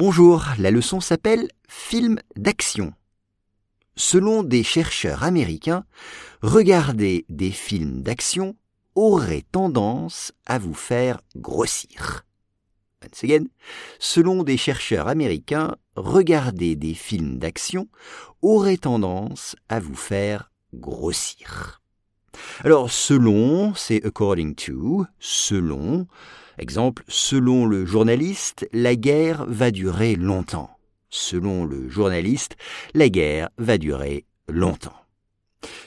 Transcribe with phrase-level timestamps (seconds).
[0.00, 2.94] Bonjour, la leçon s'appelle Film d'action.
[3.96, 5.84] Selon des chercheurs américains,
[6.40, 8.56] regarder des films d'action
[8.94, 12.24] aurait tendance à vous faire grossir.
[13.04, 13.44] Once again,
[13.98, 17.86] selon des chercheurs américains, regarder des films d'action
[18.40, 21.79] aurait tendance à vous faire grossir.
[22.64, 26.06] Alors, selon, c'est according to, selon,
[26.58, 30.70] exemple, selon le journaliste, la guerre va durer longtemps.
[31.08, 32.56] Selon le journaliste,
[32.94, 34.96] la guerre va durer longtemps.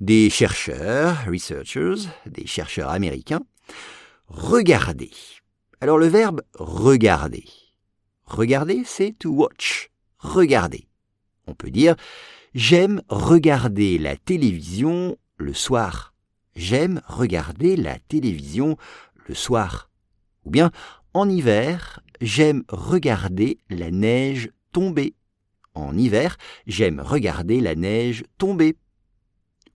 [0.00, 3.42] Des chercheurs, researchers, des chercheurs américains,
[4.28, 5.10] regarder.
[5.80, 7.44] Alors le verbe regarder.
[8.24, 9.90] Regarder, c'est to watch.
[10.18, 10.86] Regarder.
[11.46, 11.96] On peut dire
[12.54, 16.07] j'aime regarder la télévision le soir.
[16.58, 18.76] J'aime regarder la télévision
[19.28, 19.90] le soir.
[20.44, 20.72] Ou bien
[21.14, 25.14] en hiver, j'aime regarder la neige tomber.
[25.74, 26.36] En hiver,
[26.66, 28.76] j'aime regarder la neige tomber.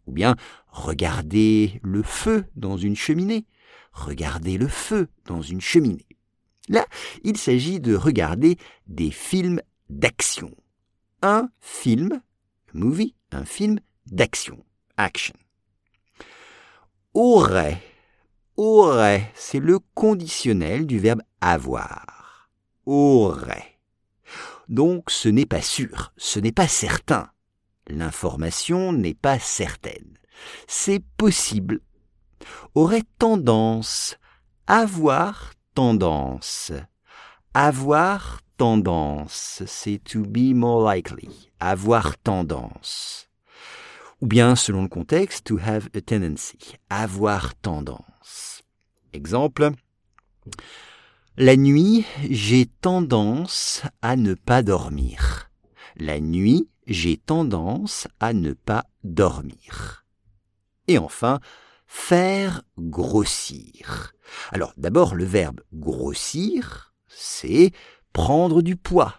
[0.08, 0.36] Ou bien
[0.68, 3.46] regarder le feu dans une cheminée.
[3.94, 6.06] Regarder le feu dans une cheminée.
[6.68, 6.86] Là,
[7.24, 10.54] il s'agit de regarder des films d'action.
[11.22, 12.22] Un film,
[12.74, 14.66] movie, un film d'action,
[14.98, 15.36] action.
[17.14, 17.80] Aurait,
[18.58, 22.50] aurait, c'est le conditionnel du verbe avoir.
[22.88, 23.80] Aurait.
[24.68, 27.30] Donc ce n'est pas sûr, ce n'est pas certain.
[27.88, 30.18] L'information n'est pas certaine.
[30.68, 31.82] C'est possible.
[32.74, 34.18] Aurait tendance,
[34.66, 36.72] avoir tendance.
[37.54, 41.52] Avoir tendance, c'est to be more likely.
[41.60, 43.30] Avoir tendance.
[44.24, 46.78] Ou bien, selon le contexte, to have a tendency.
[46.90, 48.64] Avoir tendance.
[49.12, 49.72] Exemple.
[51.36, 55.52] La nuit, j'ai tendance à ne pas dormir.
[55.98, 60.06] La nuit, j'ai tendance à ne pas dormir.
[60.88, 61.42] Et enfin,
[61.86, 64.14] faire grossir.
[64.54, 67.74] Alors d'abord, le verbe grossir, c'est
[68.14, 69.16] prendre du poids,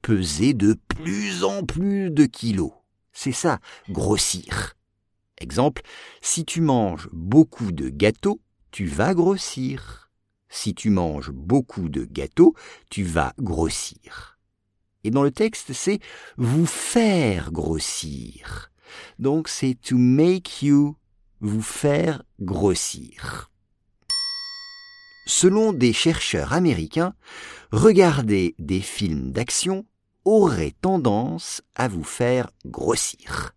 [0.00, 2.83] peser de plus en plus de kilos.
[3.14, 4.74] C'est ça, grossir.
[5.38, 5.82] Exemple,
[6.20, 8.40] si tu manges beaucoup de gâteaux,
[8.72, 10.10] tu vas grossir.
[10.48, 12.54] Si tu manges beaucoup de gâteaux,
[12.90, 14.38] tu vas grossir.
[15.04, 16.00] Et dans le texte, c'est
[16.36, 18.70] vous faire grossir.
[19.18, 20.96] Donc c'est to make you,
[21.40, 23.50] vous faire grossir.
[25.26, 27.14] Selon des chercheurs américains,
[27.70, 29.86] regarder des films d'action
[30.24, 33.54] aurait tendance à vous faire grossir.